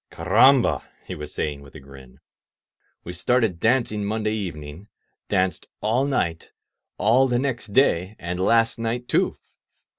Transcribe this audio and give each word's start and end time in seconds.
Carramhar* 0.09 0.81
he 1.05 1.13
was 1.13 1.31
saying 1.31 1.61
with 1.61 1.75
a 1.75 1.79
grin; 1.79 2.19
we 3.03 3.13
started 3.13 3.59
dancing 3.59 4.03
Monday 4.03 4.33
evening, 4.33 4.87
danced 5.27 5.67
all 5.79 6.05
night, 6.05 6.49
all 6.97 7.27
the 7.27 7.37
next 7.37 7.67
day, 7.67 8.15
and 8.17 8.39
last 8.39 8.79
night, 8.79 9.07
too! 9.07 9.37